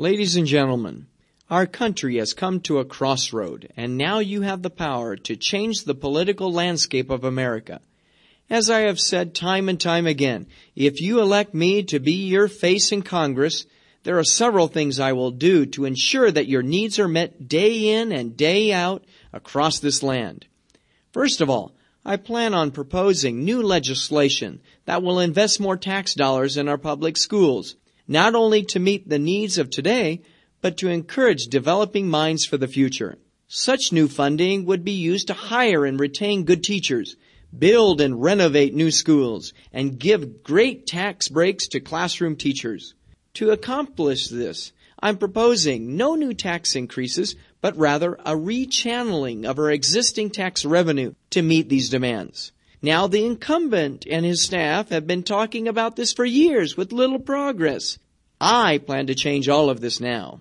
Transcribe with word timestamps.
Ladies 0.00 0.36
and 0.36 0.46
gentlemen, 0.46 1.08
our 1.50 1.66
country 1.66 2.18
has 2.18 2.32
come 2.32 2.60
to 2.60 2.78
a 2.78 2.84
crossroad, 2.84 3.72
and 3.76 3.98
now 3.98 4.20
you 4.20 4.42
have 4.42 4.62
the 4.62 4.70
power 4.70 5.16
to 5.16 5.34
change 5.34 5.82
the 5.82 5.94
political 5.96 6.52
landscape 6.52 7.10
of 7.10 7.24
America. 7.24 7.80
As 8.48 8.70
I 8.70 8.82
have 8.82 9.00
said 9.00 9.34
time 9.34 9.68
and 9.68 9.80
time 9.80 10.06
again, 10.06 10.46
if 10.76 11.00
you 11.00 11.20
elect 11.20 11.52
me 11.52 11.82
to 11.82 11.98
be 11.98 12.28
your 12.28 12.46
face 12.46 12.92
in 12.92 13.02
Congress, 13.02 13.66
there 14.04 14.20
are 14.20 14.22
several 14.22 14.68
things 14.68 15.00
I 15.00 15.14
will 15.14 15.32
do 15.32 15.66
to 15.66 15.84
ensure 15.84 16.30
that 16.30 16.46
your 16.46 16.62
needs 16.62 17.00
are 17.00 17.08
met 17.08 17.48
day 17.48 17.88
in 17.88 18.12
and 18.12 18.36
day 18.36 18.72
out 18.72 19.04
across 19.32 19.80
this 19.80 20.04
land. 20.04 20.46
First 21.10 21.40
of 21.40 21.50
all, 21.50 21.74
I 22.04 22.18
plan 22.18 22.54
on 22.54 22.70
proposing 22.70 23.44
new 23.44 23.64
legislation 23.64 24.60
that 24.84 25.02
will 25.02 25.18
invest 25.18 25.58
more 25.58 25.76
tax 25.76 26.14
dollars 26.14 26.56
in 26.56 26.68
our 26.68 26.78
public 26.78 27.16
schools, 27.16 27.74
not 28.08 28.34
only 28.34 28.64
to 28.64 28.80
meet 28.80 29.08
the 29.08 29.18
needs 29.18 29.58
of 29.58 29.70
today, 29.70 30.22
but 30.60 30.78
to 30.78 30.88
encourage 30.88 31.46
developing 31.46 32.08
minds 32.08 32.44
for 32.44 32.56
the 32.56 32.66
future. 32.66 33.18
Such 33.46 33.92
new 33.92 34.08
funding 34.08 34.64
would 34.64 34.84
be 34.84 34.92
used 34.92 35.28
to 35.28 35.34
hire 35.34 35.84
and 35.84 36.00
retain 36.00 36.44
good 36.44 36.64
teachers, 36.64 37.16
build 37.56 38.00
and 38.00 38.20
renovate 38.20 38.74
new 38.74 38.90
schools, 38.90 39.52
and 39.72 39.98
give 39.98 40.42
great 40.42 40.86
tax 40.86 41.28
breaks 41.28 41.68
to 41.68 41.80
classroom 41.80 42.36
teachers. 42.36 42.94
To 43.34 43.50
accomplish 43.50 44.28
this, 44.28 44.72
I'm 45.00 45.16
proposing 45.16 45.96
no 45.96 46.14
new 46.14 46.34
tax 46.34 46.74
increases, 46.74 47.36
but 47.60 47.76
rather 47.76 48.14
a 48.24 48.34
rechanneling 48.34 49.46
of 49.46 49.58
our 49.58 49.70
existing 49.70 50.30
tax 50.30 50.64
revenue 50.64 51.14
to 51.30 51.42
meet 51.42 51.68
these 51.68 51.88
demands. 51.88 52.52
Now 52.80 53.08
the 53.08 53.24
incumbent 53.24 54.06
and 54.08 54.24
his 54.24 54.42
staff 54.42 54.90
have 54.90 55.06
been 55.06 55.24
talking 55.24 55.66
about 55.66 55.96
this 55.96 56.12
for 56.12 56.24
years 56.24 56.76
with 56.76 56.92
little 56.92 57.18
progress. 57.18 57.98
I 58.40 58.78
plan 58.78 59.08
to 59.08 59.16
change 59.16 59.48
all 59.48 59.68
of 59.68 59.80
this 59.80 60.00
now. 60.00 60.40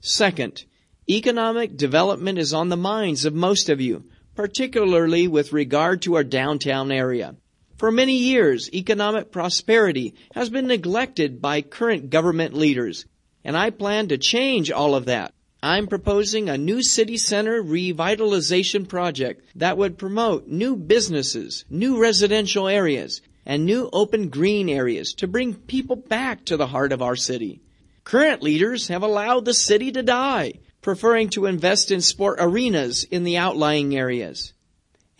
Second, 0.00 0.64
economic 1.08 1.76
development 1.76 2.38
is 2.38 2.54
on 2.54 2.70
the 2.70 2.76
minds 2.76 3.26
of 3.26 3.34
most 3.34 3.68
of 3.68 3.80
you, 3.80 4.04
particularly 4.34 5.28
with 5.28 5.52
regard 5.52 6.02
to 6.02 6.14
our 6.14 6.24
downtown 6.24 6.90
area. 6.90 7.36
For 7.76 7.90
many 7.90 8.16
years, 8.16 8.72
economic 8.72 9.30
prosperity 9.30 10.14
has 10.34 10.48
been 10.48 10.66
neglected 10.66 11.42
by 11.42 11.60
current 11.60 12.08
government 12.08 12.54
leaders, 12.54 13.04
and 13.44 13.56
I 13.56 13.70
plan 13.70 14.08
to 14.08 14.16
change 14.18 14.70
all 14.70 14.94
of 14.94 15.04
that. 15.06 15.34
I'm 15.64 15.86
proposing 15.86 16.48
a 16.48 16.58
new 16.58 16.82
city 16.82 17.16
center 17.16 17.62
revitalization 17.62 18.88
project 18.88 19.44
that 19.54 19.78
would 19.78 19.96
promote 19.96 20.48
new 20.48 20.74
businesses, 20.74 21.64
new 21.70 22.02
residential 22.02 22.66
areas, 22.66 23.20
and 23.46 23.64
new 23.64 23.88
open 23.92 24.28
green 24.28 24.68
areas 24.68 25.14
to 25.14 25.28
bring 25.28 25.54
people 25.54 25.94
back 25.94 26.44
to 26.46 26.56
the 26.56 26.66
heart 26.66 26.90
of 26.90 27.00
our 27.00 27.14
city. 27.14 27.60
Current 28.02 28.42
leaders 28.42 28.88
have 28.88 29.04
allowed 29.04 29.44
the 29.44 29.54
city 29.54 29.92
to 29.92 30.02
die, 30.02 30.54
preferring 30.80 31.28
to 31.30 31.46
invest 31.46 31.92
in 31.92 32.00
sport 32.00 32.38
arenas 32.40 33.04
in 33.04 33.22
the 33.22 33.36
outlying 33.36 33.94
areas. 33.94 34.52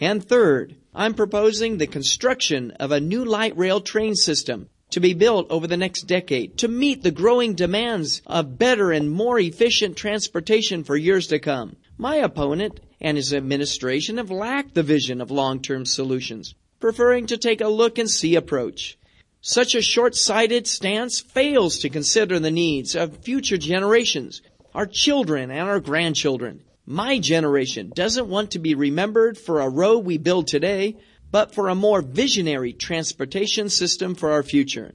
And 0.01 0.25
third, 0.25 0.75
I'm 0.93 1.15
proposing 1.15 1.79
the 1.79 1.87
construction 1.87 2.73
of 2.73 2.91
a 2.91 2.99
new 2.99 3.25
light 3.25 3.57
rail 3.57 3.81
train 3.81 4.17
system 4.17 4.69
to 4.93 5.01
be 5.01 5.15
built 5.15 5.51
over 5.51 5.67
the 5.67 5.77
next 5.77 6.03
decade 6.03 6.57
to 6.59 6.69
meet 6.69 7.03
the 7.03 7.11
growing 7.11 7.55
demands 7.55 8.23
of 8.27 8.59
better 8.59 8.93
and 8.93 9.11
more 9.11 9.39
efficient 9.39 9.97
transportation 9.97 10.85
for 10.85 10.97
years 10.97 11.27
to 11.27 11.39
come. 11.39 11.77
My 11.99 12.17
opponent 12.17 12.81
and 13.01 13.17
his 13.17 13.35
administration 13.35 14.19
have 14.19 14.31
lacked 14.31 14.75
the 14.75 14.83
vision 14.83 15.21
of 15.21 15.31
long-term 15.31 15.87
solutions, 15.87 16.55
preferring 16.81 17.27
to 17.27 17.37
take 17.37 17.61
a 17.61 17.69
look 17.69 17.99
and 17.99 18.09
see 18.09 18.37
approach. 18.37 18.97
Such 19.41 19.75
a 19.75 19.83
short-sighted 19.83 20.67
stance 20.67 21.21
fails 21.21 21.79
to 21.79 21.89
consider 21.89 22.39
the 22.39 22.51
needs 22.51 22.95
of 22.95 23.25
future 23.25 23.59
generations, 23.59 24.41
our 24.75 24.87
children 24.87 25.51
and 25.51 25.69
our 25.69 25.81
grandchildren. 25.81 26.63
My 26.87 27.19
generation 27.19 27.93
doesn't 27.95 28.29
want 28.29 28.53
to 28.53 28.59
be 28.59 28.75
remembered 28.75 29.39
for 29.39 29.61
a 29.61 29.69
road 29.69 30.05
we 30.05 30.19
build 30.19 30.47
today, 30.47 30.97
but 31.33 31.53
for 31.53 31.69
a 31.69 31.75
more 31.75 32.03
visionary 32.03 32.73
transportation 32.73 33.69
system 33.69 34.15
for 34.15 34.31
our 34.31 34.45
future. 34.45 34.95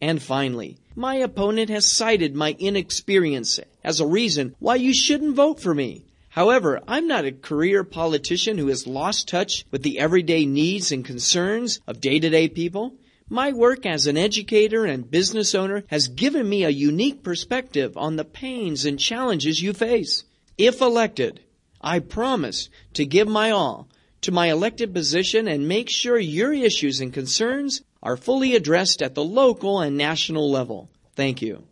And 0.00 0.22
finally, 0.22 0.78
my 0.96 1.16
opponent 1.16 1.68
has 1.68 1.86
cited 1.86 2.34
my 2.34 2.56
inexperience 2.58 3.60
as 3.84 4.00
a 4.00 4.06
reason 4.06 4.54
why 4.58 4.76
you 4.76 4.94
shouldn't 4.94 5.36
vote 5.36 5.60
for 5.60 5.74
me. 5.74 6.06
However, 6.30 6.80
I'm 6.88 7.06
not 7.06 7.26
a 7.26 7.32
career 7.32 7.84
politician 7.84 8.56
who 8.56 8.68
has 8.68 8.86
lost 8.86 9.28
touch 9.28 9.66
with 9.70 9.82
the 9.82 9.98
everyday 9.98 10.46
needs 10.46 10.90
and 10.90 11.04
concerns 11.04 11.80
of 11.86 12.00
day-to-day 12.00 12.48
people. 12.48 12.94
My 13.28 13.52
work 13.52 13.84
as 13.84 14.06
an 14.06 14.16
educator 14.16 14.84
and 14.84 15.10
business 15.10 15.54
owner 15.54 15.84
has 15.88 16.08
given 16.08 16.48
me 16.48 16.64
a 16.64 16.70
unique 16.70 17.22
perspective 17.22 17.96
on 17.96 18.16
the 18.16 18.24
pains 18.24 18.84
and 18.84 18.98
challenges 18.98 19.60
you 19.60 19.72
face. 19.72 20.24
If 20.56 20.80
elected, 20.80 21.40
I 21.80 21.98
promise 21.98 22.68
to 22.94 23.04
give 23.04 23.28
my 23.28 23.50
all 23.50 23.88
to 24.22 24.32
my 24.32 24.50
elected 24.50 24.94
position 24.94 25.46
and 25.48 25.68
make 25.68 25.90
sure 25.90 26.18
your 26.18 26.52
issues 26.52 27.00
and 27.00 27.12
concerns 27.12 27.82
are 28.02 28.16
fully 28.16 28.54
addressed 28.54 29.02
at 29.02 29.14
the 29.14 29.24
local 29.24 29.80
and 29.80 29.96
national 29.96 30.50
level. 30.50 30.88
Thank 31.14 31.42
you. 31.42 31.64